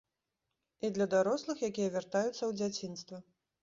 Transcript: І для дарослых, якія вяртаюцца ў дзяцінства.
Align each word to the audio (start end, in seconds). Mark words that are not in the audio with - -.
І 0.89 0.91
для 0.95 1.07
дарослых, 1.13 1.63
якія 1.71 1.95
вяртаюцца 1.99 2.37
ў 2.45 2.51
дзяцінства. 2.61 3.27